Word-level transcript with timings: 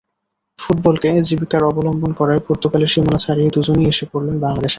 ফুটবলকে 0.57 1.09
জীবিকার 1.27 1.63
অবলম্বন 1.63 2.11
করায় 2.13 2.41
পর্তুগালের 2.47 2.91
সীমানা 2.93 3.17
ছাড়িয়ে 3.17 3.53
দুজনই 3.55 3.85
এসে 3.87 4.05
পড়লেন 4.11 4.35
বাংলাদেশে। 4.39 4.69